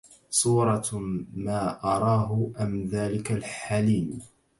[0.31, 0.89] صورة
[1.33, 4.19] ما أراه أم ذاك حلم